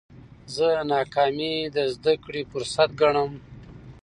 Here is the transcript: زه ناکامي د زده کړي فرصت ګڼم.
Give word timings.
زه 0.55 0.67
ناکامي 0.91 1.53
د 1.75 1.77
زده 1.95 2.13
کړي 2.23 2.41
فرصت 2.51 2.89
ګڼم. 3.01 3.31